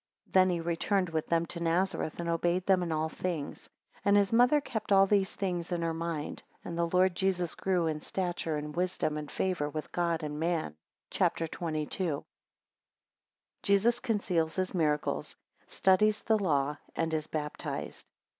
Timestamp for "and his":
4.05-4.33